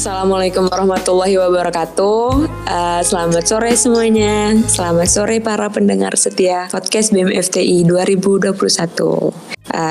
[0.00, 2.24] Assalamualaikum warahmatullahi wabarakatuh.
[2.64, 4.56] Uh, selamat sore semuanya.
[4.64, 8.56] Selamat sore para pendengar setia podcast BEM FTI 2021.
[8.96, 9.28] Uh,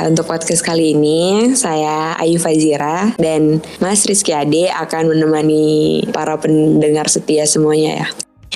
[0.10, 7.06] untuk podcast kali ini saya Ayu Fazira dan Mas Rizky Ade akan menemani para pendengar
[7.06, 8.08] setia semuanya ya.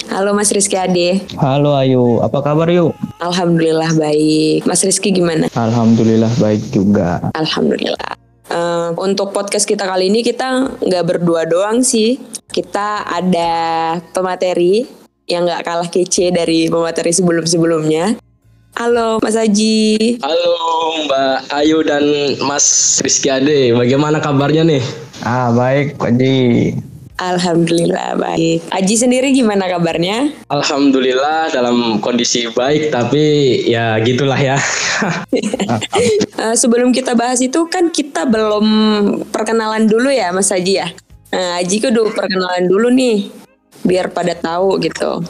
[0.09, 1.21] Halo Mas Rizky Ade.
[1.37, 2.97] Halo Ayu, apa kabar yuk?
[3.21, 4.65] Alhamdulillah baik.
[4.65, 5.53] Mas Rizky gimana?
[5.53, 7.29] Alhamdulillah baik juga.
[7.37, 8.22] Alhamdulillah.
[8.53, 12.21] Uh, untuk podcast kita kali ini kita nggak berdua doang sih.
[12.53, 14.85] Kita ada pemateri
[15.25, 18.21] yang nggak kalah kece dari pemateri sebelum-sebelumnya.
[18.77, 20.21] Halo Mas Aji.
[20.21, 20.53] Halo
[21.09, 22.05] Mbak Ayu dan
[22.45, 23.73] Mas Rizky Ade.
[23.73, 24.85] Bagaimana kabarnya nih?
[25.25, 26.13] Ah baik Pak.
[27.23, 28.67] Alhamdulillah baik.
[28.67, 30.27] Aji sendiri gimana kabarnya?
[30.51, 33.23] Alhamdulillah dalam kondisi baik tapi
[33.63, 34.59] ya gitulah ya.
[36.35, 38.65] uh, sebelum kita bahas itu kan kita belum
[39.31, 40.91] perkenalan dulu ya Mas Aji ya.
[41.31, 43.31] Nah, Aji kudu perkenalan dulu nih
[43.87, 45.23] biar pada tahu gitu.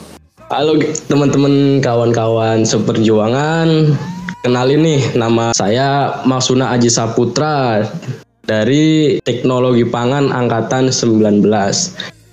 [0.49, 3.93] Halo teman-teman kawan-kawan seperjuangan.
[4.41, 7.85] Kenalin nih nama saya Masuna Aji Saputra
[8.43, 11.47] dari Teknologi Pangan Angkatan 19.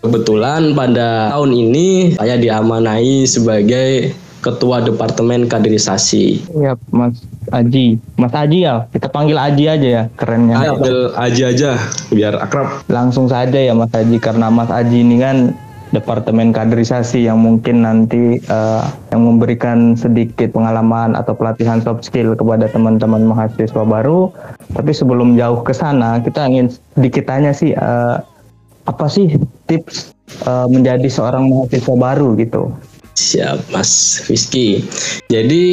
[0.01, 6.49] Kebetulan pada tahun ini saya diamanai sebagai Ketua Departemen Kaderisasi.
[6.57, 7.21] Iya, Mas
[7.53, 8.01] Aji.
[8.17, 10.57] Mas Aji ya, kita panggil Aji aja ya, kerennya.
[10.57, 11.71] Ayo, panggil Aji aja,
[12.09, 12.81] biar akrab.
[12.89, 15.53] Langsung saja ya Mas Aji, karena Mas Aji ini kan
[15.91, 22.71] departemen kaderisasi yang mungkin nanti uh, yang memberikan sedikit pengalaman atau pelatihan soft skill kepada
[22.71, 24.31] teman-teman mahasiswa baru.
[24.75, 28.23] Tapi sebelum jauh ke sana, kita ingin sedikit tanya sih uh,
[28.87, 29.35] apa sih
[29.67, 30.15] tips
[30.47, 32.71] uh, menjadi seorang mahasiswa baru gitu?
[33.19, 34.87] Siap, Mas Rizky.
[35.29, 35.67] Jadi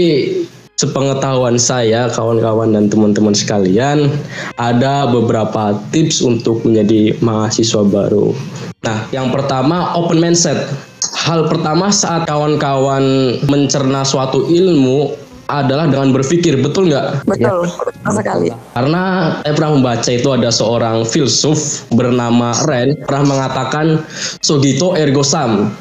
[0.78, 4.14] sepengetahuan saya, kawan-kawan dan teman-teman sekalian,
[4.62, 8.38] ada beberapa tips untuk menjadi mahasiswa baru.
[8.86, 10.70] Nah, yang pertama open mindset.
[11.18, 13.04] Hal pertama saat kawan-kawan
[13.50, 15.18] mencerna suatu ilmu
[15.50, 17.26] adalah dengan berpikir, betul nggak?
[17.26, 18.12] Betul, ya.
[18.14, 18.48] sekali.
[18.78, 19.04] Karena
[19.42, 24.06] saya pernah membaca itu ada seorang filsuf bernama Ren pernah mengatakan
[24.44, 25.74] Sogito ergo sum.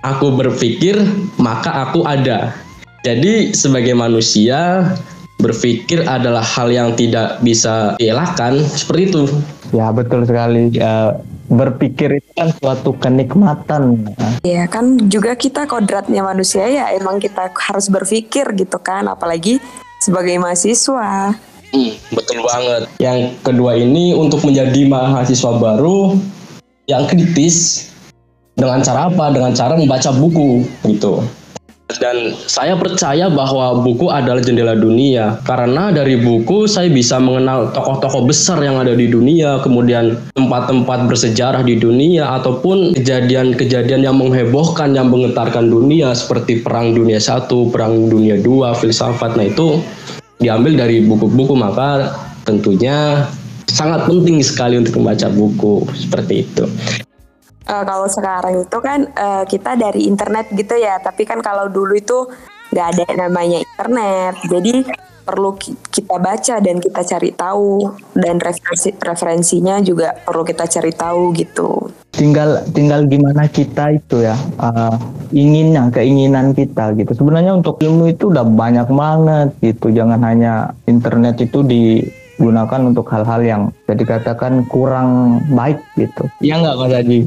[0.00, 0.96] Aku berpikir,
[1.36, 2.56] maka aku ada.
[3.00, 4.92] Jadi sebagai manusia
[5.40, 9.22] berpikir adalah hal yang tidak bisa dielakkan seperti itu.
[9.72, 10.68] Ya betul sekali.
[10.76, 11.16] Uh,
[11.50, 14.12] berpikir itu kan suatu kenikmatan.
[14.46, 19.58] Iya kan juga kita kodratnya manusia ya emang kita harus berpikir gitu kan apalagi
[19.98, 21.34] sebagai mahasiswa.
[21.70, 22.82] Hmm, betul banget.
[23.02, 26.20] Yang kedua ini untuk menjadi mahasiswa baru
[26.86, 27.88] yang kritis
[28.54, 29.32] dengan cara apa?
[29.32, 31.24] Dengan cara membaca buku gitu.
[31.98, 38.28] Dan saya percaya bahwa buku adalah jendela dunia karena dari buku saya bisa mengenal tokoh-tokoh
[38.28, 45.10] besar yang ada di dunia, kemudian tempat-tempat bersejarah di dunia ataupun kejadian-kejadian yang menghebohkan yang
[45.10, 49.34] menggetarkan dunia seperti perang dunia satu, perang dunia dua, filsafat.
[49.34, 49.82] Nah itu
[50.40, 52.16] diambil dari buku-buku maka
[52.48, 53.28] tentunya
[53.68, 56.64] sangat penting sekali untuk membaca buku seperti itu
[57.70, 60.98] uh, kalau sekarang itu kan uh, kita dari internet gitu ya.
[60.98, 62.26] Tapi kan kalau dulu itu
[62.74, 64.34] nggak ada namanya internet.
[64.50, 64.74] Jadi
[65.20, 65.54] perlu
[65.94, 67.94] kita baca dan kita cari tahu.
[68.18, 71.70] Dan referensi referensinya juga perlu kita cari tahu gitu.
[72.10, 74.98] Tinggal tinggal gimana kita itu ya uh,
[75.30, 77.14] inginnya keinginan kita gitu.
[77.14, 79.94] Sebenarnya untuk ilmu itu udah banyak banget gitu.
[79.94, 82.02] Jangan hanya internet itu di
[82.40, 86.24] gunakan untuk hal-hal yang bisa dikatakan kurang baik gitu.
[86.40, 87.18] Iya nggak Mas Haji?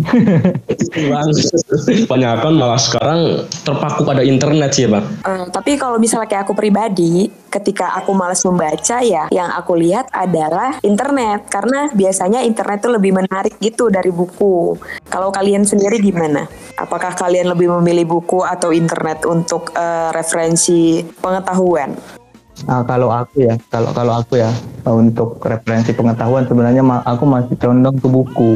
[2.10, 3.20] Kebanyakan malah sekarang
[3.62, 5.06] terpaku pada internet sih Bang.
[5.22, 10.10] Uh, tapi kalau misalnya kayak aku pribadi, ketika aku malas membaca ya, yang aku lihat
[10.10, 11.46] adalah internet.
[11.46, 14.74] Karena biasanya internet itu lebih menarik gitu dari buku.
[15.12, 16.50] Kalau kalian sendiri gimana?
[16.74, 22.23] Apakah kalian lebih memilih buku atau internet untuk uh, referensi pengetahuan?
[22.64, 24.52] Nah, kalau aku ya, kalau kalau aku ya
[24.88, 28.52] untuk referensi pengetahuan sebenarnya aku masih condong ke buku.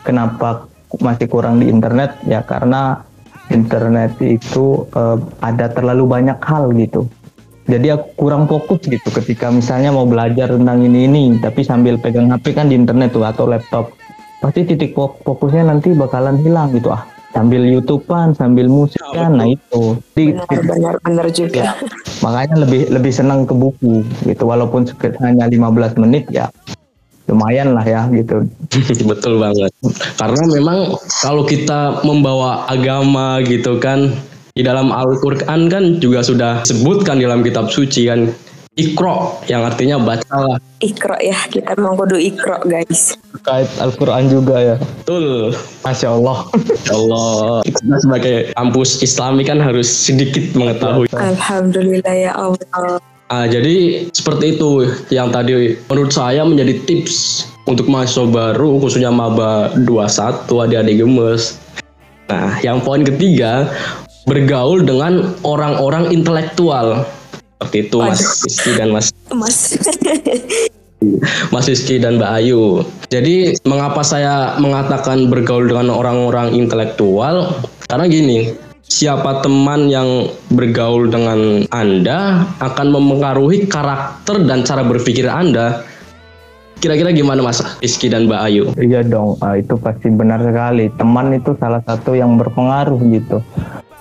[0.00, 0.64] Kenapa
[0.96, 2.16] masih kurang di internet?
[2.24, 3.04] Ya karena
[3.52, 7.04] internet itu uh, ada terlalu banyak hal gitu.
[7.68, 12.32] Jadi aku kurang fokus gitu ketika misalnya mau belajar tentang ini ini, tapi sambil pegang
[12.32, 13.94] HP kan di internet tuh atau laptop,
[14.42, 19.96] pasti titik fokusnya nanti bakalan hilang gitu ah sambil YouTubean sambil musik kan nah itu.
[20.14, 21.72] Benar benar juga ya,
[22.22, 24.44] makanya lebih lebih senang ke buku gitu.
[24.46, 24.86] Walaupun
[25.22, 26.50] hanya 15 menit ya
[27.30, 28.42] lumayan lah ya gitu.
[29.10, 29.70] Betul banget.
[30.18, 30.78] Karena memang
[31.22, 34.10] kalau kita membawa agama gitu kan
[34.50, 38.26] di dalam Al-Quran kan juga sudah sebutkan dalam kitab suci kan
[38.74, 40.58] ikro yang artinya bacalah.
[40.82, 44.76] Ikro ya kita mau kudu ikro guys terkait Al-Quran juga ya.
[45.00, 45.56] Betul.
[45.80, 46.38] Masya Allah.
[46.84, 47.64] Ya Allah.
[47.64, 51.08] Kita sebagai kampus Islami kan harus sedikit mengetahui.
[51.16, 53.00] Alhamdulillah ya Allah.
[53.32, 59.72] Ah, jadi seperti itu yang tadi menurut saya menjadi tips untuk mahasiswa baru khususnya maba
[59.88, 61.56] 21 adik-adik gemes.
[62.28, 63.72] Nah, yang poin ketiga
[64.28, 67.08] bergaul dengan orang-orang intelektual.
[67.56, 69.78] Seperti itu Mas Rizky dan Mas Mas.
[71.48, 72.84] Mas Rizky dan Mbak Ayu.
[73.08, 77.56] Jadi mengapa saya mengatakan bergaul dengan orang-orang intelektual?
[77.88, 78.52] Karena gini,
[78.84, 85.82] siapa teman yang bergaul dengan Anda akan mempengaruhi karakter dan cara berpikir Anda.
[86.80, 88.64] Kira-kira gimana Mas Rizky dan Mbak Ayu?
[88.80, 90.88] Iya dong, ah, itu pasti benar sekali.
[90.96, 93.44] Teman itu salah satu yang berpengaruh gitu.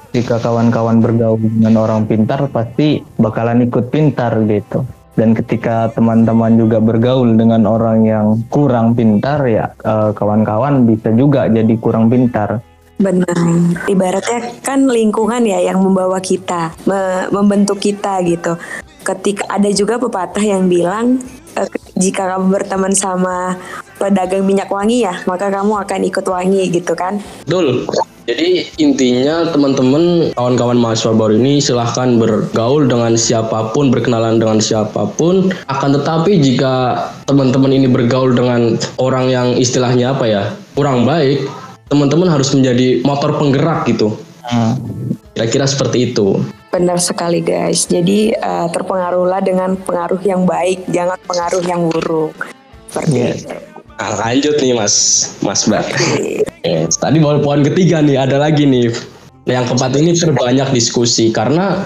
[0.09, 4.87] Jika kawan-kawan bergaul dengan orang pintar, pasti bakalan ikut pintar gitu.
[5.19, 11.51] Dan ketika teman-teman juga bergaul dengan orang yang kurang pintar, ya eh, kawan-kawan bisa juga
[11.51, 12.63] jadi kurang pintar.
[12.99, 13.35] Benar.
[13.87, 18.55] Ibaratnya kan lingkungan ya yang membawa kita, me- membentuk kita gitu.
[19.03, 21.23] Ketika ada juga pepatah yang bilang
[21.99, 23.59] jika kamu berteman sama
[23.99, 27.19] pedagang minyak wangi ya, maka kamu akan ikut wangi gitu kan.
[27.43, 27.83] Betul.
[28.29, 35.09] Jadi intinya teman-teman kawan-kawan mahasiswa baru ini silahkan bergaul dengan siapa pun, berkenalan dengan siapa
[35.17, 35.49] pun.
[35.65, 40.43] Akan tetapi jika teman-teman ini bergaul dengan orang yang istilahnya apa ya
[40.77, 41.49] kurang baik,
[41.89, 44.13] teman-teman harus menjadi motor penggerak gitu.
[44.45, 44.77] Hmm.
[45.33, 46.37] Kira-kira seperti itu.
[46.69, 47.89] Benar sekali guys.
[47.89, 52.33] Jadi eh, terpengaruhlah dengan pengaruh yang baik, jangan pengaruh yang buruk.
[52.89, 53.45] Seperti Yes.
[53.45, 53.57] itu.
[53.99, 54.95] Nah, lanjut nih Mas,
[55.43, 55.85] Mas Mbak.
[56.63, 58.95] Yes, tadi baru poin ketiga nih, ada lagi nih.
[59.43, 61.83] Yang keempat ini terbanyak diskusi karena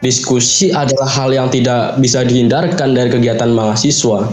[0.00, 4.32] diskusi adalah hal yang tidak bisa dihindarkan dari kegiatan mahasiswa.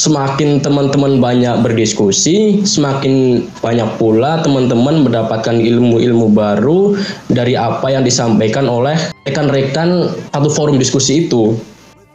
[0.00, 6.96] Semakin teman-teman banyak berdiskusi, semakin banyak pula teman-teman mendapatkan ilmu-ilmu baru
[7.28, 8.96] dari apa yang disampaikan oleh
[9.28, 11.52] rekan-rekan satu forum diskusi itu.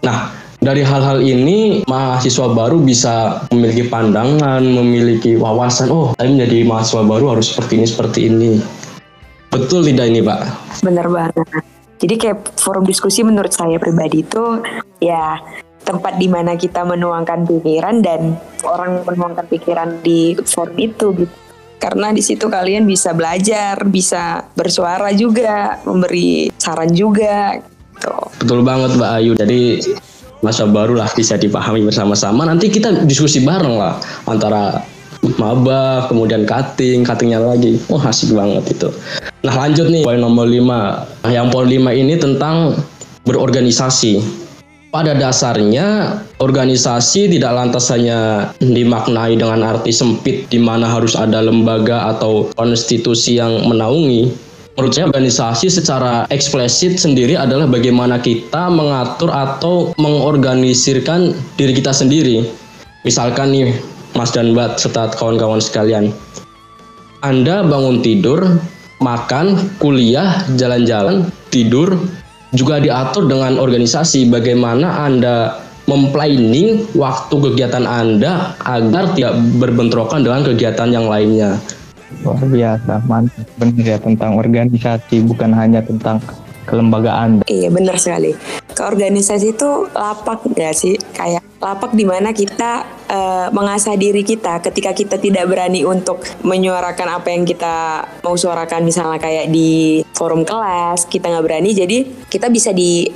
[0.02, 0.34] Nah,
[0.66, 5.94] dari hal-hal ini mahasiswa baru bisa memiliki pandangan, memiliki wawasan.
[5.94, 8.52] Oh, saya menjadi mahasiswa baru harus seperti ini, seperti ini.
[9.54, 10.40] Betul tidak ini, Pak?
[10.82, 11.46] Benar banget.
[12.02, 14.60] Jadi kayak forum diskusi menurut saya pribadi itu
[15.00, 15.38] ya
[15.86, 18.36] tempat di mana kita menuangkan pikiran dan
[18.66, 21.36] orang menuangkan pikiran di forum itu gitu.
[21.78, 28.16] Karena di situ kalian bisa belajar, bisa bersuara juga, memberi saran juga gitu.
[28.42, 29.32] Betul banget, Mbak Ayu.
[29.38, 29.62] Jadi
[30.42, 32.46] masa baru lah bisa dipahami bersama-sama.
[32.50, 34.82] Nanti kita diskusi bareng lah antara
[35.42, 37.78] maba, kemudian cutting, cuttingnya lagi.
[37.90, 38.90] Oh asik banget itu.
[39.46, 40.62] Nah lanjut nih poin nomor 5.
[41.22, 42.78] Nah, yang poin 5 ini tentang
[43.26, 44.45] berorganisasi.
[44.96, 52.16] Pada dasarnya organisasi tidak lantas hanya dimaknai dengan arti sempit di mana harus ada lembaga
[52.16, 54.32] atau konstitusi yang menaungi.
[54.80, 62.48] Menurut saya organisasi secara eksplisit sendiri adalah bagaimana kita mengatur atau mengorganisirkan diri kita sendiri.
[63.04, 63.76] Misalkan nih
[64.16, 66.16] Mas dan Mbak serta kawan-kawan sekalian.
[67.20, 68.64] Anda bangun tidur,
[69.04, 72.00] makan, kuliah, jalan-jalan, tidur,
[72.56, 80.90] juga diatur dengan organisasi bagaimana Anda memplanning waktu kegiatan Anda agar tidak berbentrokan dengan kegiatan
[80.90, 81.62] yang lainnya.
[82.26, 83.46] Luar biasa, mantap.
[83.60, 86.18] Benar ya tentang organisasi, bukan hanya tentang
[86.66, 87.46] kelembagaan.
[87.46, 88.34] Iya benar sekali.
[88.74, 90.98] Ke organisasi itu lapak nggak sih?
[91.14, 97.22] Kayak lapak di mana kita eh, mengasah diri kita ketika kita tidak berani untuk menyuarakan
[97.22, 101.98] apa yang kita mau suarakan misalnya kayak di forum kelas kita nggak berani jadi
[102.30, 103.10] kita bisa di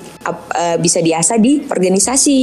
[0.55, 2.39] eh, bisa diasah di organisasi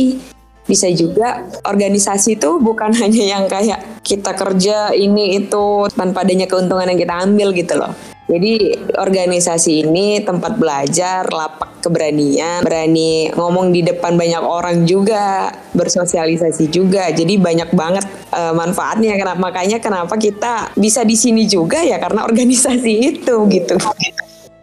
[0.67, 6.87] bisa juga organisasi itu bukan hanya yang kayak kita kerja ini itu tanpa adanya keuntungan
[6.87, 7.91] yang kita ambil gitu loh.
[8.27, 16.67] Jadi organisasi ini tempat belajar, lapak keberanian, berani ngomong di depan banyak orang juga, bersosialisasi
[16.67, 17.07] juga.
[17.15, 18.03] Jadi banyak banget
[18.35, 19.15] eh, manfaatnya.
[19.15, 23.79] Kenapa makanya kenapa kita bisa di sini juga ya karena organisasi itu gitu.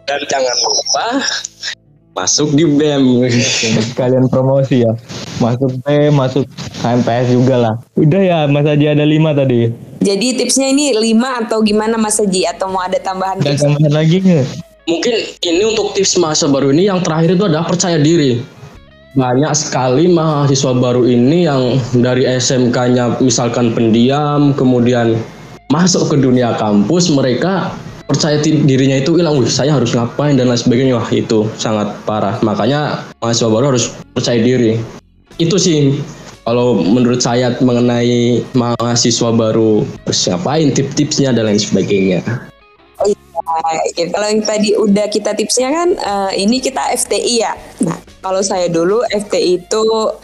[0.04, 1.06] Dan jangan lupa
[2.14, 3.24] masuk di BEM.
[3.96, 4.92] Sekalian promosi ya.
[5.42, 6.44] Masuk P, masuk
[6.84, 7.74] HMPS juga lah.
[7.98, 9.72] Udah ya, Mas Haji ada lima tadi.
[10.04, 14.20] Jadi tipsnya ini 5 atau gimana Mas Haji atau mau ada tambahan Ada tambahan lagi
[14.20, 14.44] nggak?
[14.84, 18.44] Mungkin ini untuk tips mahasiswa baru ini yang terakhir itu adalah percaya diri.
[19.16, 25.16] Banyak sekali mahasiswa baru ini yang dari SMK-nya misalkan pendiam, kemudian
[25.72, 27.72] masuk ke dunia kampus, mereka
[28.04, 31.00] percaya dirinya itu hilang, wih saya harus ngapain dan lain sebagainya.
[31.00, 32.36] Wah itu sangat parah.
[32.44, 34.76] Makanya mahasiswa baru harus percaya diri.
[35.40, 35.96] Itu sih
[36.44, 42.20] kalau menurut saya mengenai mahasiswa baru harus ngapain tip-tipsnya dan lain sebagainya
[43.44, 43.76] Nah,
[44.14, 47.52] kalau yang tadi udah kita tipsnya kan, uh, ini kita FTI ya.
[47.84, 49.82] Nah, kalau saya dulu FTI itu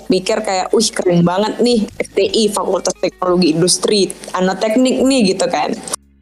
[0.08, 5.76] mikir kayak, wih keren banget nih FTI Fakultas Teknologi Industri, anak teknik nih gitu kan.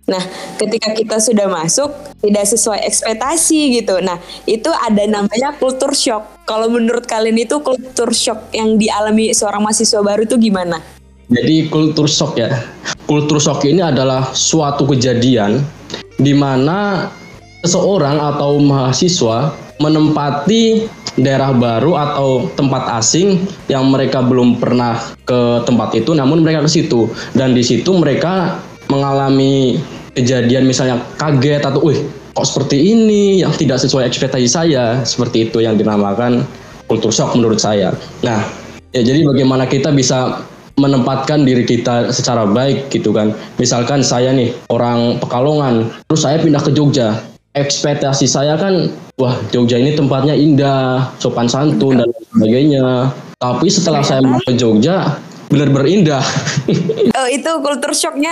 [0.08, 0.24] Nah,
[0.56, 1.92] ketika kita sudah masuk
[2.24, 4.00] tidak sesuai ekspektasi gitu.
[4.00, 4.16] Nah,
[4.48, 6.24] itu ada namanya kultur shock.
[6.48, 10.80] Kalau menurut kalian itu kultur shock yang dialami seorang mahasiswa baru itu gimana?
[11.28, 12.48] Jadi kultur shock ya.
[13.04, 15.60] Kultur shock ini adalah suatu kejadian
[16.16, 17.12] di mana
[17.60, 20.88] seseorang atau mahasiswa menempati
[21.20, 23.38] daerah baru atau tempat asing
[23.70, 28.58] yang mereka belum pernah ke tempat itu namun mereka ke situ dan di situ mereka
[28.90, 29.78] mengalami
[30.18, 32.02] kejadian misalnya kaget atau wih
[32.34, 36.42] kok seperti ini yang tidak sesuai ekspektasi saya seperti itu yang dinamakan
[36.90, 37.94] kultur shock menurut saya
[38.26, 38.42] nah
[38.90, 40.42] ya jadi bagaimana kita bisa
[40.78, 43.34] menempatkan diri kita secara baik gitu kan.
[43.58, 47.18] Misalkan saya nih orang Pekalongan, terus saya pindah ke Jogja.
[47.58, 48.86] Ekspektasi saya kan,
[49.18, 53.10] wah Jogja ini tempatnya indah, sopan santun dan sebagainya.
[53.42, 56.24] Tapi setelah saya mau ke Jogja, benar-benar indah.
[57.18, 58.30] Oh itu kultur shocknya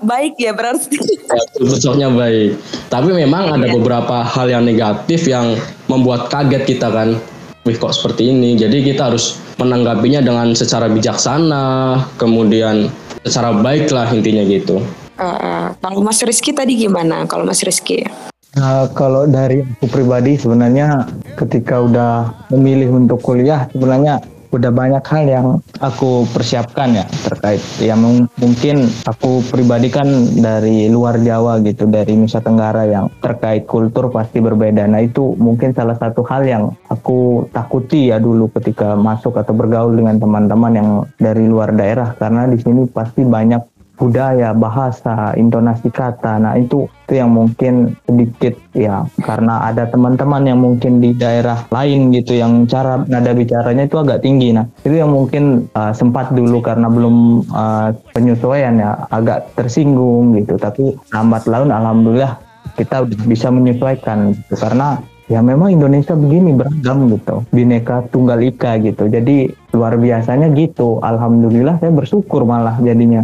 [0.00, 0.96] baik ya berarti.
[0.96, 2.56] Ya, kultur shocknya baik.
[2.88, 3.76] Tapi memang ada iya.
[3.76, 7.20] beberapa hal yang negatif yang membuat kaget kita kan
[7.68, 8.56] wih kok seperti ini.
[8.56, 12.88] Jadi kita harus menanggapinya dengan secara bijaksana, kemudian
[13.28, 14.80] secara baik lah intinya gitu.
[15.20, 17.28] Uh, kalau Mas Rizky tadi gimana?
[17.28, 18.08] Kalau Mas Rizky?
[18.56, 21.04] Uh, kalau dari aku pribadi sebenarnya
[21.36, 24.18] ketika udah memilih untuk kuliah sebenarnya
[24.50, 25.46] udah banyak hal yang
[25.78, 27.94] aku persiapkan ya terkait ya
[28.38, 30.06] mungkin aku pribadi kan
[30.38, 35.70] dari luar Jawa gitu dari Nusa Tenggara yang terkait kultur pasti berbeda nah itu mungkin
[35.70, 40.88] salah satu hal yang aku takuti ya dulu ketika masuk atau bergaul dengan teman-teman yang
[41.22, 43.62] dari luar daerah karena di sini pasti banyak
[44.00, 46.40] budaya, bahasa, intonasi kata.
[46.40, 52.14] Nah, itu itu yang mungkin sedikit ya karena ada teman-teman yang mungkin di daerah lain
[52.14, 54.54] gitu yang cara nada bicaranya itu agak tinggi.
[54.54, 60.54] Nah, itu yang mungkin uh, sempat dulu karena belum uh, penyesuaian ya agak tersinggung gitu.
[60.54, 62.38] Tapi lambat laun alhamdulillah
[62.78, 64.54] kita bisa menyesuaikan gitu.
[64.54, 70.98] karena ya memang Indonesia begini beragam gitu bineka tunggal ika gitu jadi luar biasanya gitu
[70.98, 73.22] alhamdulillah saya bersyukur malah jadinya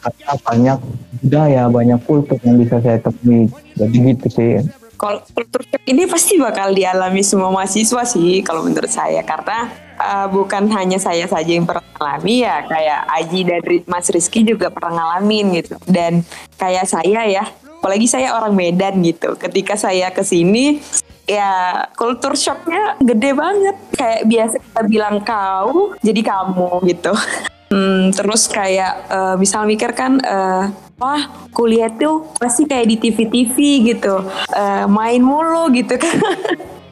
[0.00, 0.78] karena banyak
[1.22, 3.50] budaya, banyak kultur yang bisa saya temui.
[3.74, 4.52] Jadi gitu sih.
[4.98, 9.22] Kalau kultur shock ini pasti bakal dialami semua mahasiswa sih kalau menurut saya.
[9.22, 14.42] Karena uh, bukan hanya saya saja yang pernah alami ya kayak Aji dan Mas Rizky
[14.42, 15.78] juga pernah ngalamin gitu.
[15.86, 16.26] Dan
[16.58, 17.46] kayak saya ya
[17.78, 19.38] apalagi saya orang Medan gitu.
[19.38, 20.82] Ketika saya ke sini
[21.30, 23.76] ya kultur shocknya gede banget.
[23.94, 27.14] Kayak biasa kita bilang kau jadi kamu gitu
[27.68, 33.56] Hmm, terus kayak uh, misal mikir kan uh, wah kuliah tuh pasti kayak di TV-TV
[33.92, 34.24] gitu.
[34.48, 36.16] Uh, main mulu gitu kan.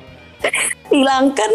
[0.92, 1.52] Hilangkan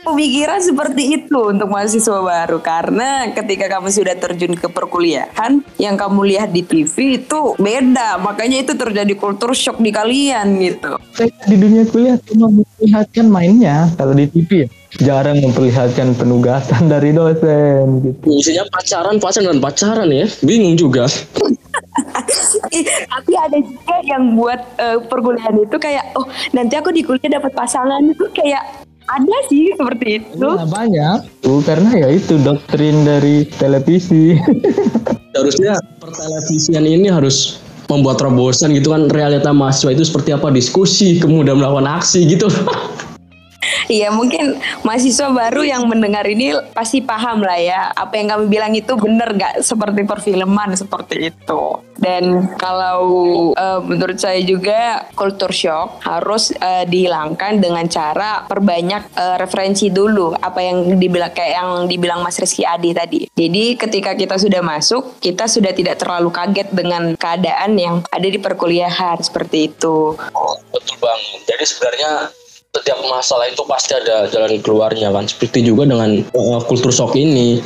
[0.00, 2.64] pemikiran seperti itu untuk mahasiswa baru.
[2.64, 8.16] Karena ketika kamu sudah terjun ke perkuliahan yang kamu lihat di TV itu beda.
[8.16, 10.96] Makanya itu terjadi kultur shock di kalian gitu.
[11.20, 14.68] Di dunia kuliah cuma melihatkan mainnya kalau di TV ya
[15.02, 18.26] jarang memperlihatkan penugasan dari dosen gitu.
[18.30, 20.26] Isinya pacaran, pacaran dan pacaran ya.
[20.46, 21.10] Bingung juga.
[23.10, 27.54] Tapi ada juga yang buat uh, perkuliahan itu kayak oh nanti aku di kuliah dapat
[27.54, 30.48] pasangan itu kayak ada sih seperti itu.
[30.48, 31.18] Ya, banyak.
[31.44, 34.38] Tuh, karena ya itu doktrin dari televisi.
[35.36, 37.58] Harusnya pertelevisian ini harus
[37.90, 42.48] membuat terobosan gitu kan realita mahasiswa itu seperti apa diskusi kemudian melakukan aksi gitu
[43.88, 48.72] Iya mungkin mahasiswa baru yang mendengar ini pasti paham lah ya apa yang kami bilang
[48.72, 51.62] itu benar gak seperti perfilman seperti itu.
[51.94, 53.00] Dan kalau
[53.54, 60.34] uh, menurut saya juga culture shock harus uh, dihilangkan dengan cara perbanyak uh, referensi dulu
[60.34, 63.20] apa yang dibilang kayak yang dibilang Mas Rizky Adi tadi.
[63.32, 68.36] Jadi ketika kita sudah masuk kita sudah tidak terlalu kaget dengan keadaan yang ada di
[68.42, 70.18] perkuliahan seperti itu.
[70.34, 71.20] Oh, betul bang.
[71.46, 72.10] Jadi sebenarnya
[72.74, 75.30] setiap masalah itu pasti ada jalan keluarnya kan?
[75.30, 77.62] Seperti juga dengan uh, kultur shock ini.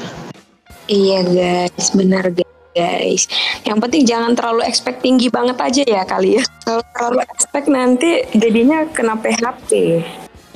[0.89, 1.97] Iya guys.
[1.97, 2.31] Benar
[2.77, 3.25] guys.
[3.65, 6.45] Yang penting jangan terlalu expect tinggi banget aja ya kali ya.
[6.63, 10.05] Kalau terlalu expect nanti jadinya kena PHP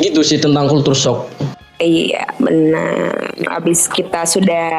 [0.01, 1.31] gitu sih tentang kultur shock.
[1.83, 3.35] Iya, benar.
[3.43, 4.71] Habis kita sudah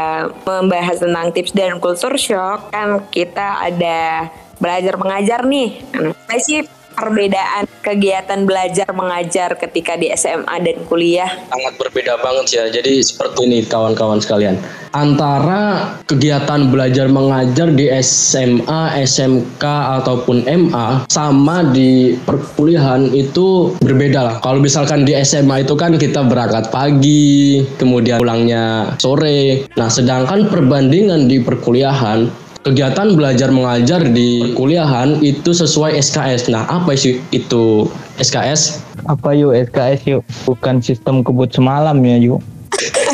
[0.47, 5.83] membahas tentang tips dan kultur shock, kan kita ada belajar mengajar nih.
[5.91, 6.59] Saya sih
[6.95, 11.29] perbedaan kegiatan belajar mengajar ketika di SMA dan kuliah?
[11.51, 12.63] Sangat berbeda banget ya.
[12.71, 14.55] Jadi seperti ini kawan-kawan sekalian.
[14.93, 19.63] Antara kegiatan belajar mengajar di SMA, SMK
[19.99, 24.35] ataupun MA sama di perkuliahan itu berbeda lah.
[24.45, 29.65] Kalau misalkan di SMA itu kan kita berangkat pagi, kemudian pulangnya sore.
[29.73, 36.47] Nah, sedangkan perbandingan di perkuliahan kegiatan belajar mengajar di kuliahan itu sesuai SKS.
[36.47, 38.79] Nah, apa sih itu SKS?
[39.05, 40.21] Apa yuk SKS yuk?
[40.47, 42.39] Bukan sistem kebut semalam ya yuk.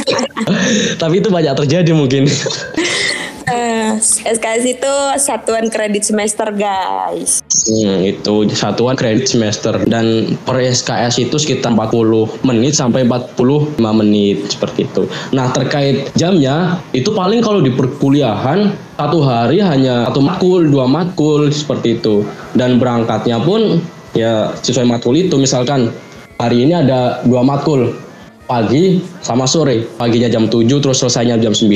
[1.01, 2.29] Tapi itu banyak terjadi mungkin.
[3.97, 7.41] SKS itu satuan kredit semester guys.
[7.65, 9.73] Hmm, itu satuan kredit semester.
[9.89, 15.09] Dan per SKS itu sekitar 40 menit sampai 45 menit seperti itu.
[15.33, 18.69] Nah terkait jamnya itu paling kalau di perkuliahan
[18.99, 22.21] satu hari hanya satu matkul, dua matkul seperti itu.
[22.53, 23.81] Dan berangkatnya pun
[24.13, 25.39] ya sesuai matkul itu.
[25.39, 25.89] Misalkan
[26.37, 28.08] hari ini ada dua matkul
[28.49, 29.85] pagi sama sore.
[29.93, 31.69] Paginya jam 7 terus selesainya jam 9.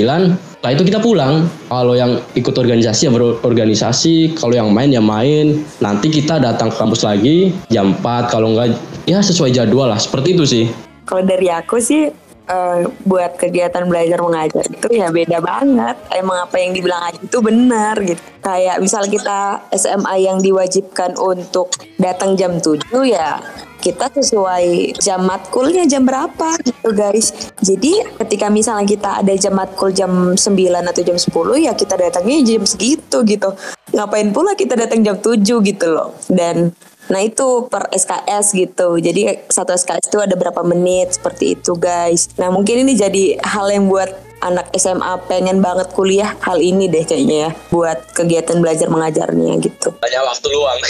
[0.66, 1.46] Nah itu kita pulang.
[1.70, 5.62] Kalau yang ikut organisasi ya berorganisasi, kalau yang main ya main.
[5.78, 8.74] Nanti kita datang ke kampus lagi jam 4 kalau enggak
[9.06, 10.02] ya sesuai jadwal lah.
[10.02, 10.66] Seperti itu sih.
[11.06, 12.10] Kalau dari aku sih
[12.50, 15.96] uh, buat kegiatan belajar mengajar itu ya beda banget.
[16.16, 18.22] Emang apa yang dibilang aja itu benar gitu.
[18.42, 21.70] Kayak misal kita SMA yang diwajibkan untuk
[22.02, 23.38] datang jam 7 ya
[23.84, 27.36] kita sesuai jam matkulnya jam berapa gitu guys.
[27.60, 30.40] Jadi ketika misalnya kita ada jam matkul jam 9
[30.88, 33.52] atau jam 10 ya kita datangnya jam segitu gitu.
[33.92, 36.16] Ngapain pula kita datang jam 7 gitu loh.
[36.32, 36.72] Dan
[37.12, 38.96] Nah itu per SKS gitu.
[38.96, 42.32] Jadi satu SKS itu ada berapa menit seperti itu guys.
[42.40, 44.08] Nah mungkin ini jadi hal yang buat
[44.44, 47.52] anak SMA pengen banget kuliah hal ini deh kayaknya ya.
[47.72, 49.96] Buat kegiatan belajar mengajarnya gitu.
[49.98, 50.80] Banyak waktu luang.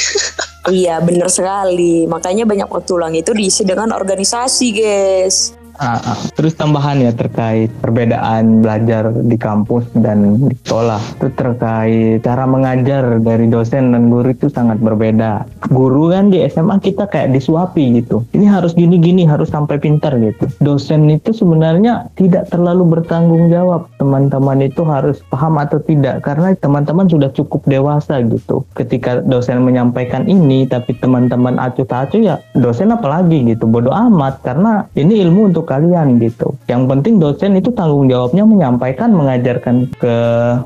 [0.63, 2.07] Iya bener sekali.
[2.07, 5.51] Makanya banyak waktu luang itu diisi dengan organisasi guys.
[5.81, 12.21] Ah, ah, terus tambahan ya terkait perbedaan belajar di kampus dan di sekolah itu terkait
[12.21, 15.49] cara mengajar dari dosen dan guru itu sangat berbeda.
[15.73, 18.21] Guru kan di SMA kita kayak disuapi gitu.
[18.37, 20.45] Ini harus gini-gini harus sampai pintar gitu.
[20.61, 23.89] Dosen itu sebenarnya tidak terlalu bertanggung jawab.
[23.97, 28.61] Teman-teman itu harus paham atau tidak karena teman-teman sudah cukup dewasa gitu.
[28.77, 33.65] Ketika dosen menyampaikan ini tapi teman-teman acuh-acuh ya dosen apalagi gitu.
[33.65, 36.53] Bodoh amat karena ini ilmu untuk kalian gitu.
[36.69, 40.15] Yang penting dosen itu tanggung jawabnya menyampaikan, mengajarkan ke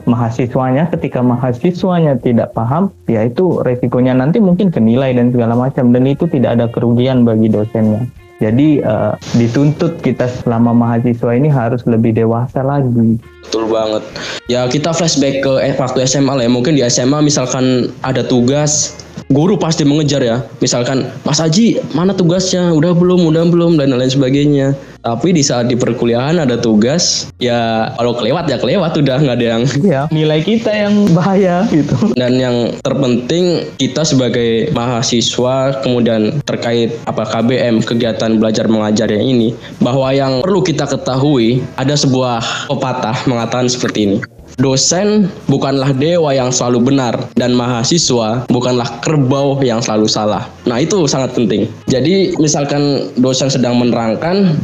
[0.03, 0.91] mahasiswanya.
[0.91, 5.95] Ketika mahasiswanya tidak paham, ya itu resikonya nanti mungkin kenilai dan segala macam.
[5.95, 8.03] Dan itu tidak ada kerugian bagi dosennya.
[8.37, 13.17] Jadi uh, dituntut kita selama mahasiswa ini harus lebih dewasa lagi.
[13.41, 14.05] Betul banget.
[14.45, 16.51] Ya kita flashback ke eh, waktu SMA lah ya.
[16.51, 18.93] Mungkin di SMA misalkan ada tugas
[19.33, 20.37] guru pasti mengejar ya.
[20.61, 22.71] Misalkan, Mas Aji, mana tugasnya?
[22.71, 24.77] Udah belum, udah belum, dan lain sebagainya.
[25.07, 29.47] Tapi di saat di perkuliahan ada tugas, ya kalau kelewat ya kelewat udah nggak ada
[29.55, 29.63] yang.
[29.87, 31.95] Iya, nilai kita yang bahaya gitu.
[32.19, 39.55] Dan yang terpenting kita sebagai mahasiswa kemudian terkait apa KBM kegiatan belajar mengajar yang ini,
[39.79, 44.19] bahwa yang perlu kita ketahui ada sebuah pepatah mengatakan seperti ini
[44.57, 50.49] dosen bukanlah dewa yang selalu benar dan mahasiswa bukanlah kerbau yang selalu salah.
[50.65, 51.69] Nah, itu sangat penting.
[51.85, 54.57] Jadi, misalkan dosen sedang menerangkan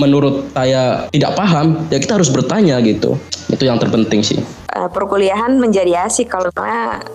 [0.00, 3.20] menurut saya tidak paham, ya kita harus bertanya gitu.
[3.52, 4.40] Itu yang terpenting sih.
[4.70, 6.48] Uh, perkuliahan menjadi asik kalau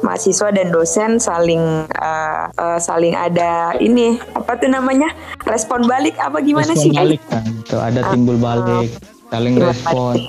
[0.04, 5.10] mahasiswa dan dosen saling uh, uh, saling ada ini apa tuh namanya
[5.48, 6.92] respon balik apa gimana respon sih?
[6.94, 8.92] Balik kan, tuh ada timbul balik,
[9.32, 10.20] saling respon.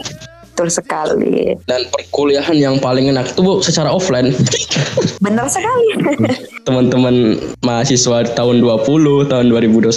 [0.56, 1.52] Betul sekali.
[1.68, 4.32] Dan perkuliahan yang paling enak itu Bu secara offline.
[5.28, 6.00] Benar sekali.
[6.66, 9.92] Teman-teman mahasiswa tahun 20, tahun 2021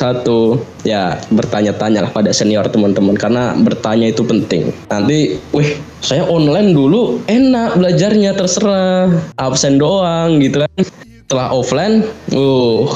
[0.84, 4.76] ya bertanya-tanya lah pada senior teman-teman karena bertanya itu penting.
[4.92, 10.76] Nanti, wih, saya online dulu enak belajarnya terserah absen doang gitu kan.
[11.24, 12.04] Setelah offline,
[12.36, 12.92] uh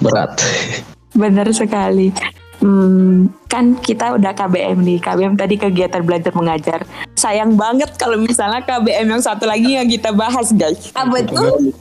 [0.00, 0.40] berat.
[1.20, 2.08] Benar sekali.
[2.60, 4.98] Hmm, kan kita udah KBM nih.
[5.00, 6.80] KBM tadi kegiatan belajar mengajar.
[7.16, 10.90] Sayang banget kalau misalnya KBM yang satu lagi yang kita bahas, guys.
[10.96, 11.72] Apa tuh?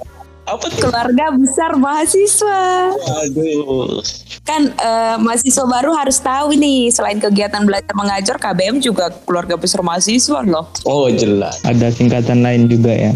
[0.45, 0.91] Apa tuh?
[0.91, 2.93] Keluarga besar mahasiswa.
[3.25, 4.03] Aduh.
[4.45, 9.81] Kan uh, mahasiswa baru harus tahu nih, selain kegiatan belajar mengajar, KBM juga keluarga besar
[9.81, 10.69] mahasiswa loh.
[10.85, 11.65] Oh, jelas.
[11.65, 13.13] Ada singkatan lain juga ya.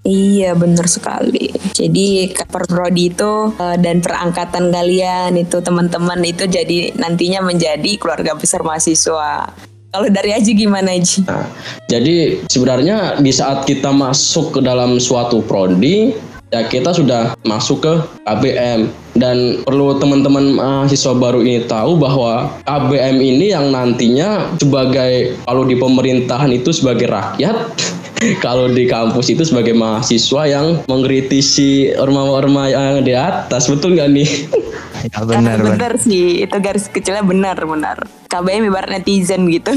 [0.00, 1.52] Iya benar sekali.
[1.76, 8.64] Jadi prodi itu uh, dan perangkatan kalian itu teman-teman itu jadi nantinya menjadi keluarga besar
[8.64, 9.52] mahasiswa.
[9.90, 11.26] Kalau dari Aji gimana Aji?
[11.28, 11.44] Nah,
[11.90, 16.16] jadi sebenarnya di saat kita masuk ke dalam suatu prodi
[16.50, 17.94] ya kita sudah masuk ke
[18.26, 25.62] KBM dan perlu teman-teman mahasiswa baru ini tahu bahwa KBM ini yang nantinya sebagai kalau
[25.62, 27.54] di pemerintahan itu sebagai rakyat
[28.38, 34.30] kalau di kampus itu sebagai mahasiswa yang mengkritisi orma-orma yang di atas betul nggak nih
[35.00, 35.96] Ya benar benar.
[35.96, 38.04] sih, itu garis kecilnya benar benar.
[38.28, 39.72] KBM ibarat netizen gitu.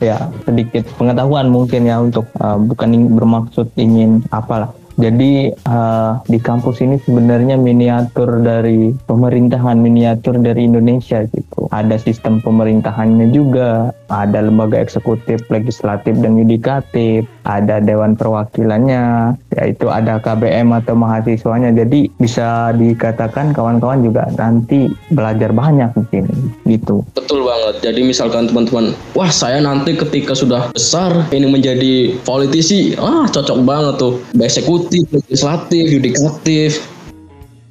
[0.00, 4.72] Ya sedikit pengetahuan mungkin ya untuk uh, bukan ing- bermaksud ingin apalah.
[5.00, 11.68] Jadi uh, di kampus ini sebenarnya miniatur dari pemerintahan, miniatur dari Indonesia gitu.
[11.72, 20.20] Ada sistem pemerintahannya juga, ada lembaga eksekutif, legislatif dan yudikatif, ada dewan perwakilannya, yaitu ada
[20.20, 21.72] KBM atau mahasiswanya.
[21.72, 26.36] Jadi bisa dikatakan kawan-kawan juga nanti belajar banyak di sini
[26.68, 27.04] gitu.
[27.16, 27.80] Betul banget.
[27.80, 33.94] Jadi misalkan teman-teman, wah saya nanti ketika sudah besar ini menjadi politisi, ah cocok banget
[33.96, 34.20] tuh.
[34.36, 36.70] Eksekutif, legislatif, yudikatif.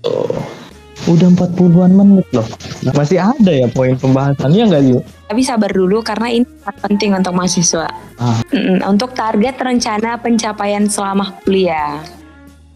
[0.05, 0.61] Tuh.
[1.09, 2.45] Udah 40-an menit loh.
[2.93, 5.03] Masih ada ya poin pembahasannya nggak yuk?
[5.25, 7.89] Tapi sabar dulu karena ini sangat penting untuk mahasiswa.
[8.21, 8.37] Ah.
[8.53, 12.05] Mm-mm, Untuk target rencana pencapaian selama kuliah.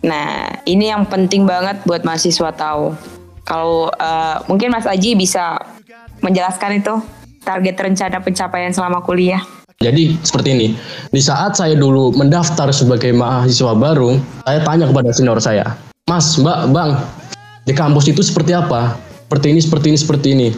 [0.01, 2.97] Nah, ini yang penting banget buat mahasiswa tahu.
[3.45, 5.61] Kalau eh, mungkin Mas Aji bisa
[6.25, 6.97] menjelaskan itu
[7.45, 9.45] target rencana pencapaian selama kuliah.
[9.83, 10.67] Jadi seperti ini,
[11.11, 14.15] di saat saya dulu mendaftar sebagai mahasiswa baru,
[14.47, 15.67] saya tanya kepada senior saya,
[16.07, 17.03] Mas, Mbak, Bang,
[17.67, 18.95] di kampus itu seperti apa?
[19.27, 20.49] Seperti ini, seperti ini, seperti ini.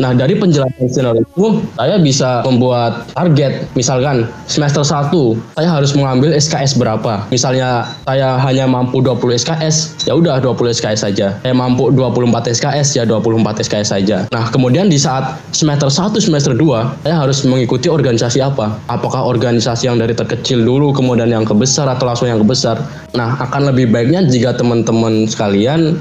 [0.00, 3.68] Nah, dari penjelasan senior itu, saya bisa membuat target.
[3.76, 7.28] Misalkan, semester 1, saya harus mengambil SKS berapa.
[7.28, 11.36] Misalnya, saya hanya mampu 20 SKS, ya udah 20 SKS saja.
[11.44, 14.24] Saya mampu 24 SKS, ya 24 SKS saja.
[14.32, 18.80] Nah, kemudian di saat semester 1, semester 2, saya harus mengikuti organisasi apa?
[18.88, 22.80] Apakah organisasi yang dari terkecil dulu, kemudian yang kebesar, atau langsung yang kebesar?
[23.12, 26.00] Nah, akan lebih baiknya jika teman-teman sekalian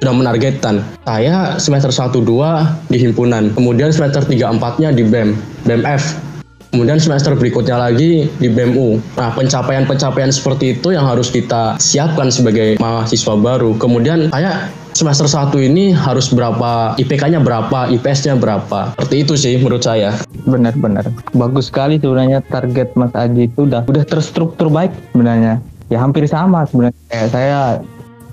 [0.00, 0.84] sudah menargetkan.
[1.04, 5.32] Saya semester 1 2 di himpunan kemudian semester 3 4 nya di BEM
[5.64, 6.26] BEMF
[6.74, 12.76] kemudian semester berikutnya lagi di BEMU nah pencapaian-pencapaian seperti itu yang harus kita siapkan sebagai
[12.76, 13.72] mahasiswa baru.
[13.80, 18.92] Kemudian saya semester 1 ini harus berapa IPK-nya berapa IPS-nya berapa.
[18.96, 20.16] Seperti itu sih menurut saya.
[20.44, 21.08] Benar-benar.
[21.32, 23.64] Bagus sekali sebenarnya target Mas Aji itu.
[23.64, 25.60] Udah udah terstruktur baik sebenarnya.
[25.88, 26.96] Ya hampir sama sebenarnya.
[27.32, 27.60] Saya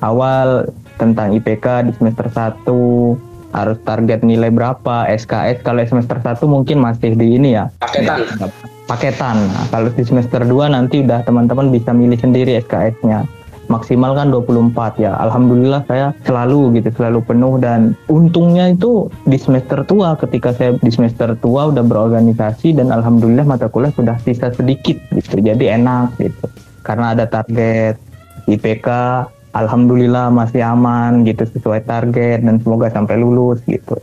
[0.03, 0.67] awal
[1.01, 2.65] tentang IPK di semester 1
[3.53, 8.25] harus target nilai berapa SKS kalau semester 1 mungkin masih di ini ya paketan
[8.85, 9.37] paketan.
[9.49, 13.25] Nah, kalau di semester 2 nanti udah teman-teman bisa milih sendiri SKS-nya.
[13.71, 15.15] Maksimal kan 24 ya.
[15.23, 20.91] Alhamdulillah saya selalu gitu, selalu penuh dan untungnya itu di semester tua ketika saya di
[20.91, 25.39] semester tua udah berorganisasi dan alhamdulillah mata kuliah sudah sisa sedikit gitu.
[25.39, 26.45] Jadi enak gitu.
[26.83, 27.95] Karena ada target
[28.51, 28.87] IPK
[29.53, 33.95] alhamdulillah masih aman gitu sesuai target dan semoga sampai lulus gitu.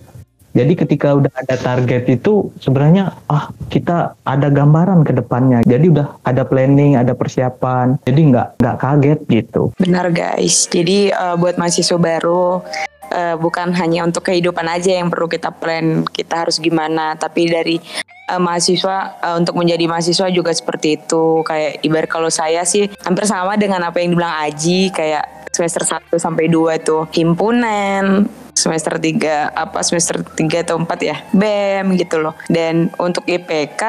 [0.50, 5.62] Jadi ketika udah ada target itu sebenarnya ah kita ada gambaran ke depannya.
[5.62, 8.02] Jadi udah ada planning, ada persiapan.
[8.02, 9.70] Jadi nggak nggak kaget gitu.
[9.78, 10.66] Benar guys.
[10.66, 12.66] Jadi eh, buat mahasiswa baru
[13.14, 17.78] eh, bukan hanya untuk kehidupan aja yang perlu kita plan kita harus gimana, tapi dari
[18.26, 21.46] eh, mahasiswa eh, untuk menjadi mahasiswa juga seperti itu.
[21.46, 26.16] Kayak ibarat kalau saya sih hampir sama dengan apa yang dibilang Aji kayak semester 1
[26.16, 32.34] sampai 2 tuh himpunan semester 3 apa semester 3 atau 4 ya BEM gitu loh.
[32.46, 33.82] Dan untuk IPK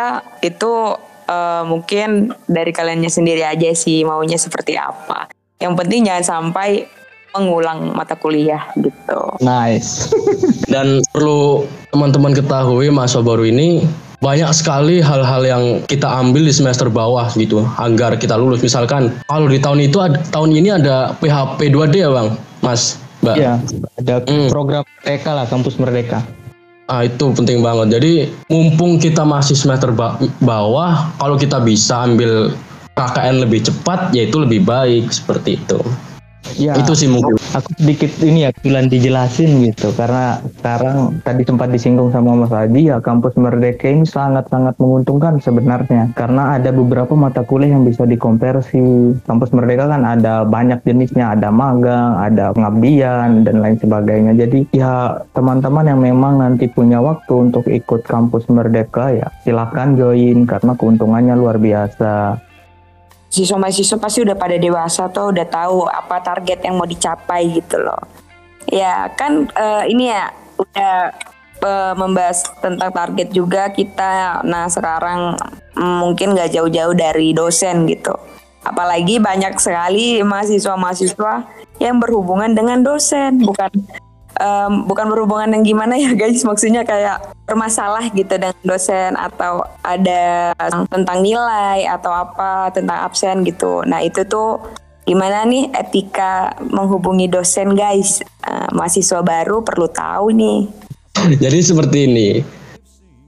[0.46, 0.74] itu
[1.28, 5.28] eh, mungkin dari kaliannya sendiri aja sih maunya seperti apa.
[5.62, 6.88] Yang penting jangan sampai
[7.32, 9.20] mengulang mata kuliah gitu.
[9.40, 10.12] Nice.
[10.68, 13.88] Dan perlu teman-teman ketahui mahasiswa baru ini
[14.22, 18.62] banyak sekali hal-hal yang kita ambil di semester bawah gitu agar kita lulus.
[18.62, 23.36] Misalkan kalau di tahun itu ada, tahun ini ada PHP 2D ya bang, Mas, Mbak.
[23.36, 23.58] ya,
[23.98, 24.54] ada Hmm.
[24.54, 26.22] program Merdeka lah, kampus Merdeka.
[26.86, 27.98] Ah itu penting banget.
[27.98, 32.54] Jadi mumpung kita masih semester ba- bawah, kalau kita bisa ambil
[32.94, 35.82] KKN lebih cepat, yaitu lebih baik seperti itu.
[36.62, 37.41] Ya, Itu sih mungkin.
[37.52, 39.92] Aku sedikit ini ya kebetulan dijelasin gitu.
[39.96, 46.12] Karena sekarang tadi sempat disinggung sama Mas Adi ya kampus Merdeka ini sangat-sangat menguntungkan sebenarnya.
[46.16, 51.36] Karena ada beberapa mata kuliah yang bisa dikonversi kampus Merdeka kan ada banyak jenisnya.
[51.36, 54.34] Ada magang ada pengabdian dan lain sebagainya.
[54.36, 60.48] Jadi ya teman-teman yang memang nanti punya waktu untuk ikut kampus Merdeka ya silakan join.
[60.48, 62.51] Karena keuntungannya luar biasa
[63.32, 68.04] Siswa-mahasiswa pasti udah pada dewasa tuh udah tahu apa target yang mau dicapai gitu loh.
[68.68, 71.16] Ya kan eh, ini ya udah
[71.64, 74.44] eh, membahas tentang target juga kita.
[74.44, 75.40] Nah sekarang
[75.80, 78.12] mm, mungkin nggak jauh-jauh dari dosen gitu.
[78.68, 81.34] Apalagi banyak sekali mahasiswa-mahasiswa
[81.82, 83.74] yang berhubungan dengan dosen, bukan
[84.40, 90.56] um, bukan berhubungan yang gimana ya guys, maksudnya kayak bermasalah gitu dengan dosen atau ada
[90.88, 93.84] tentang nilai atau apa tentang absen gitu.
[93.84, 94.62] Nah itu tuh
[95.04, 100.60] gimana nih etika menghubungi dosen guys, uh, mahasiswa baru perlu tahu nih.
[101.22, 102.30] Jadi seperti ini,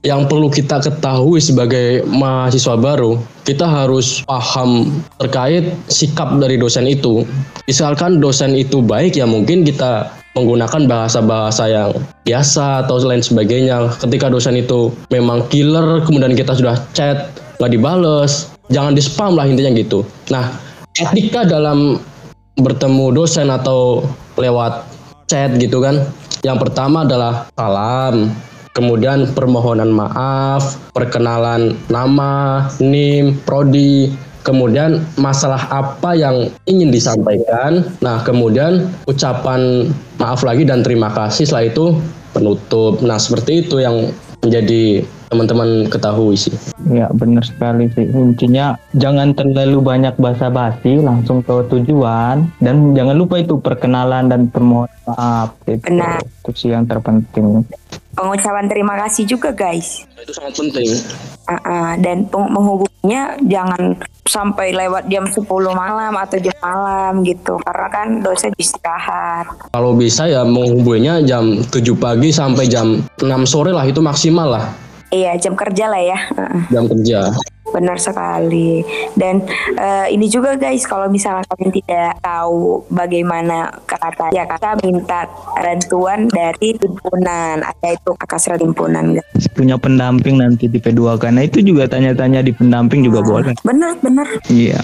[0.04, 3.16] yang perlu kita ketahui sebagai mahasiswa baru,
[3.48, 7.24] kita harus paham terkait sikap dari dosen itu.
[7.64, 11.90] Misalkan dosen itu baik ya mungkin kita menggunakan bahasa-bahasa yang
[12.26, 13.90] biasa atau lain sebagainya.
[14.02, 17.30] Ketika dosen itu memang killer, kemudian kita sudah chat
[17.62, 20.02] nggak dibales, jangan di spam lah intinya gitu.
[20.34, 20.50] Nah,
[20.98, 22.02] etika dalam
[22.58, 24.02] bertemu dosen atau
[24.34, 24.86] lewat
[25.30, 26.02] chat gitu kan,
[26.42, 28.34] yang pertama adalah salam,
[28.74, 34.10] kemudian permohonan maaf, perkenalan nama, NIM, prodi,
[34.44, 37.82] kemudian masalah apa yang ingin disampaikan.
[38.04, 41.86] Nah, kemudian ucapan maaf lagi dan terima kasih setelah itu
[42.36, 43.00] penutup.
[43.00, 44.12] Nah, seperti itu yang
[44.44, 45.02] menjadi
[45.32, 46.54] teman-teman ketahui sih.
[46.92, 48.06] Ya benar sekali sih.
[48.06, 54.94] Intinya jangan terlalu banyak basa-basi, langsung ke tujuan dan jangan lupa itu perkenalan dan permohonan
[55.10, 55.58] maaf.
[55.66, 56.22] Benar.
[56.22, 57.66] Itu sih yang terpenting
[58.14, 60.06] pengucapan terima kasih juga guys.
[60.18, 60.88] Itu sangat penting.
[61.44, 65.44] Uh -uh, dan menghubunginya jangan sampai lewat jam 10
[65.76, 69.44] malam atau jam malam gitu karena kan dosen istirahat.
[69.76, 74.64] Kalau bisa ya menghubunginya jam 7 pagi sampai jam 6 sore lah itu maksimal lah.
[75.12, 76.18] Iya jam kerja lah ya.
[76.32, 76.62] Uh -uh.
[76.72, 77.20] Jam kerja.
[77.70, 78.84] Benar sekali.
[79.16, 79.44] Dan
[79.78, 86.28] uh, ini juga guys, kalau misalnya kalian tidak tahu bagaimana kata ya kata minta bantuan
[86.28, 87.64] dari himpunan.
[87.64, 89.16] Ada itu kakak himpunan.
[89.16, 89.48] Guys.
[89.56, 93.52] Punya pendamping nanti di P2 karena itu juga tanya-tanya di pendamping juga nah, boleh.
[93.64, 94.26] Benar, benar.
[94.50, 94.80] Iya.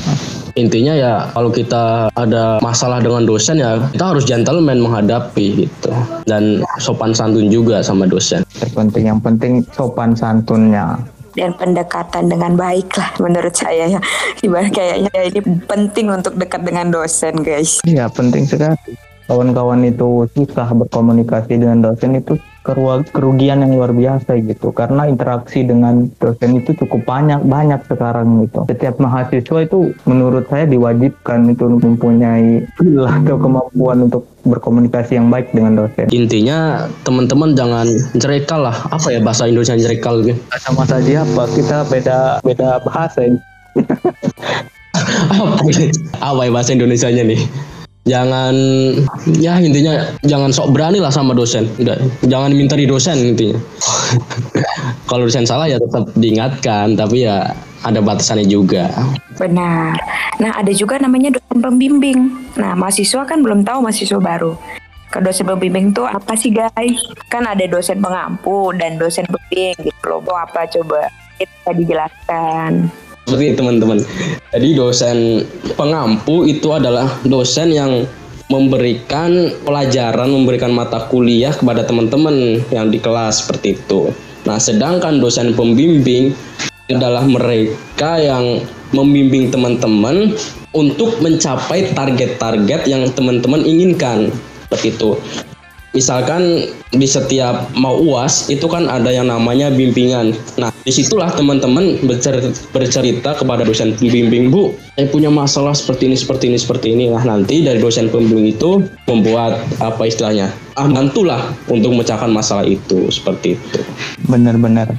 [0.58, 5.92] Intinya ya kalau kita ada masalah dengan dosen ya kita harus gentleman menghadapi gitu
[6.26, 8.42] dan sopan santun juga sama dosen.
[8.58, 10.98] Terpenting yang penting sopan santunnya
[11.36, 14.00] dan pendekatan dengan baik lah menurut saya ya.
[14.42, 17.82] Ibarat kayaknya ini penting untuk dekat dengan dosen guys.
[17.86, 18.96] Iya penting sekali.
[19.30, 24.70] Kawan-kawan itu susah berkomunikasi dengan dosen itu kerugian yang luar biasa gitu.
[24.70, 28.68] Karena interaksi dengan dosen itu cukup banyak banyak sekarang gitu.
[28.68, 32.64] Setiap mahasiswa itu menurut saya diwajibkan itu mempunyai
[33.20, 36.08] atau kemampuan untuk berkomunikasi yang baik dengan dosen.
[36.12, 38.76] Intinya teman-teman jangan jerekal lah.
[38.92, 40.36] Apa ya bahasa Indonesia jerekal gitu?
[40.60, 41.44] Sama saja apa?
[41.52, 43.40] Kita beda beda bahasa ini.
[45.30, 45.62] Apa,
[46.20, 47.40] apa ya bahasa Indonesia nya nih
[48.10, 48.54] jangan
[49.38, 51.70] ya intinya jangan sok berani lah sama dosen.
[51.78, 51.94] Udah
[52.26, 53.54] jangan minta di dosen intinya.
[55.08, 57.54] Kalau dosen salah ya tetap diingatkan tapi ya
[57.86, 58.90] ada batasannya juga.
[59.38, 59.94] Benar.
[60.42, 62.50] Nah ada juga namanya dosen pembimbing.
[62.58, 64.58] Nah mahasiswa kan belum tahu mahasiswa baru.
[65.10, 66.98] Ke dosen pembimbing tuh apa sih guys?
[67.30, 70.22] Kan ada dosen pengampu dan dosen pembimbing gitu loh.
[70.34, 71.06] Apa coba?
[71.40, 72.92] Kita dijelaskan
[73.30, 74.02] seperti teman-teman.
[74.50, 75.46] Jadi dosen
[75.78, 78.04] pengampu itu adalah dosen yang
[78.50, 84.10] memberikan pelajaran, memberikan mata kuliah kepada teman-teman yang di kelas seperti itu.
[84.42, 86.34] Nah, sedangkan dosen pembimbing
[86.90, 88.58] adalah mereka yang
[88.90, 90.34] membimbing teman-teman
[90.74, 94.34] untuk mencapai target-target yang teman-teman inginkan.
[94.66, 95.14] Seperti itu
[95.90, 100.34] misalkan di setiap mau uas itu kan ada yang namanya bimbingan.
[100.58, 102.00] Nah di situlah teman-teman
[102.72, 107.04] bercerita, kepada dosen pembimbing bu, saya punya masalah seperti ini seperti ini seperti ini.
[107.12, 113.10] Nah nanti dari dosen pembimbing itu membuat apa istilahnya, ah bantulah untuk memecahkan masalah itu
[113.10, 113.80] seperti itu.
[114.26, 114.94] Benar-benar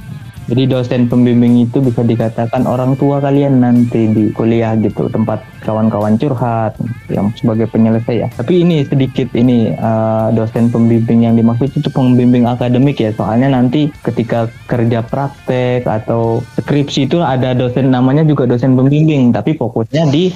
[0.52, 6.20] jadi dosen pembimbing itu bisa dikatakan orang tua kalian nanti di kuliah gitu, tempat kawan-kawan
[6.20, 6.76] curhat
[7.08, 8.28] yang sebagai penyelesai ya.
[8.36, 13.16] Tapi ini sedikit ini uh, dosen pembimbing yang dimaksud itu pembimbing akademik ya.
[13.16, 19.56] Soalnya nanti ketika kerja praktek atau skripsi itu ada dosen namanya juga dosen pembimbing, tapi
[19.56, 20.36] fokusnya di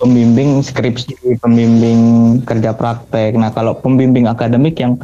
[0.00, 2.00] pembimbing skripsi, pembimbing
[2.48, 3.36] kerja praktek.
[3.36, 4.96] Nah, kalau pembimbing akademik yang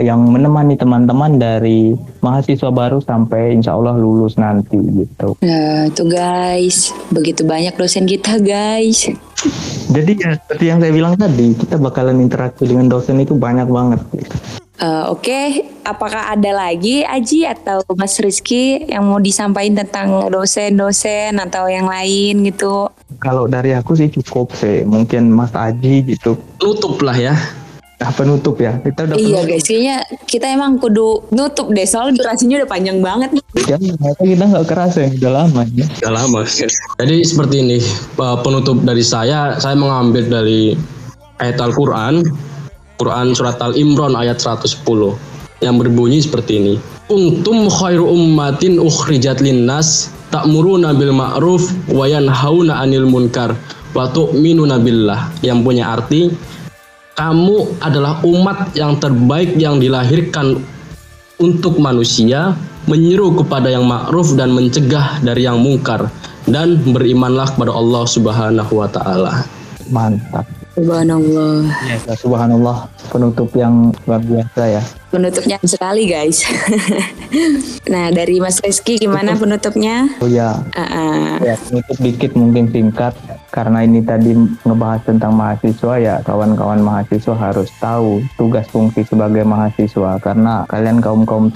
[0.00, 1.92] yang menemani teman-teman dari
[2.24, 5.36] mahasiswa baru sampai insya Allah lulus nanti gitu.
[5.44, 9.12] Nah itu guys, begitu banyak dosen kita guys.
[9.92, 14.00] Jadi ya seperti yang saya bilang tadi, kita bakalan interaksi dengan dosen itu banyak banget.
[14.80, 15.46] Uh, Oke, okay.
[15.84, 22.48] apakah ada lagi Aji atau Mas Rizky yang mau disampaikan tentang dosen-dosen atau yang lain
[22.48, 22.88] gitu?
[23.20, 26.40] Kalau dari aku sih cukup sih, mungkin Mas Aji gitu.
[26.56, 27.36] Tutup lah ya
[28.00, 28.80] nah, penutup ya.
[28.80, 29.68] Kita udah iya guys.
[29.68, 33.44] Kayaknya kita emang kudu nutup deh soal durasinya udah panjang banget nih.
[33.68, 33.76] Ya
[34.16, 35.84] kita nggak kerasa ya udah lama ya.
[36.00, 36.40] Udah lama
[36.98, 37.78] jadi seperti ini
[38.16, 40.72] penutup dari saya saya mengambil dari
[41.40, 42.24] ayat Al-Qur'an,
[42.96, 44.80] Quran surat Al-Imran ayat 110
[45.60, 46.74] yang berbunyi seperti ini.
[47.10, 53.56] Untum khairu ummatin ukhrijat linnas ta'muruna bil ma'ruf wa yanhauna 'anil munkar
[53.92, 55.32] wa tu'minuna billah.
[55.42, 56.30] Yang punya arti
[57.20, 60.56] kamu adalah umat yang terbaik yang dilahirkan
[61.36, 62.56] untuk manusia
[62.88, 66.08] menyeru kepada yang ma'ruf dan mencegah dari yang mungkar
[66.48, 69.44] dan berimanlah kepada Allah Subhanahu wa taala.
[69.92, 70.48] Mantap.
[70.80, 71.68] Subhanallah.
[71.84, 74.82] Ya, subhanallah penutup yang luar biasa ya.
[75.12, 76.40] Penutupnya sekali guys.
[77.92, 80.08] nah dari Mas Rizky gimana penutupnya?
[80.24, 81.36] Oh ya, Uh-uh.
[81.44, 83.12] ya penutup dikit mungkin singkat
[83.50, 84.34] karena ini tadi
[84.64, 91.22] ngebahas tentang mahasiswa ya kawan-kawan mahasiswa harus tahu tugas fungsi sebagai mahasiswa karena kalian kaum
[91.28, 91.50] kaum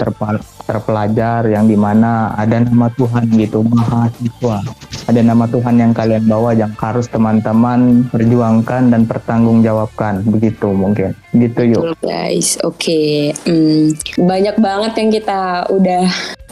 [0.65, 4.61] terpelajar yang di mana ada nama Tuhan gitu mahasiswa
[5.05, 11.61] ada nama Tuhan yang kalian bawa yang harus teman-teman perjuangkan dan pertanggungjawabkan begitu mungkin gitu
[11.65, 12.57] yuk guys.
[12.63, 13.31] Oke.
[13.45, 16.05] Hmm, banyak banget yang kita udah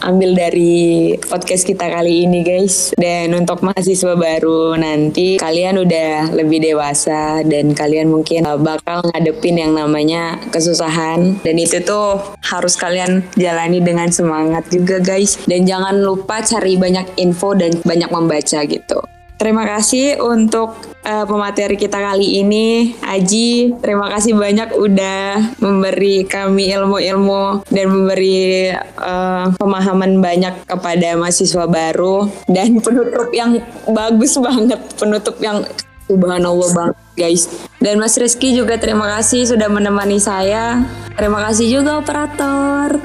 [0.04, 2.92] ambil dari podcast kita kali ini guys.
[3.00, 9.60] Dan untuk mahasiswa baru nanti kalian udah lebih dewasa dan kalian mungkin uh, bakal ngadepin
[9.60, 15.40] yang namanya kesusahan dan itu tuh harus kalian jalani dengan semangat juga guys.
[15.48, 19.13] Dan jangan lupa cari banyak info dan banyak membaca gitu.
[19.44, 20.72] Terima kasih untuk
[21.04, 23.76] uh, pemateri kita kali ini, Aji.
[23.84, 28.72] Terima kasih banyak udah memberi kami ilmu-ilmu dan memberi
[29.04, 33.60] uh, pemahaman banyak kepada mahasiswa baru dan penutup yang
[33.92, 35.60] bagus banget, penutup yang
[36.08, 37.52] subhanallah banget guys.
[37.84, 40.88] Dan Mas Rizky juga terima kasih sudah menemani saya.
[41.20, 42.96] Terima kasih juga operator.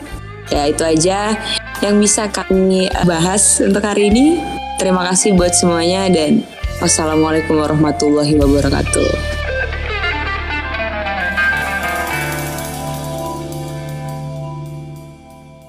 [0.55, 1.35] Ya itu aja
[1.83, 4.39] yang bisa kami bahas untuk hari ini.
[4.79, 6.47] Terima kasih buat semuanya dan
[6.79, 9.48] wassalamualaikum warahmatullahi wabarakatuh.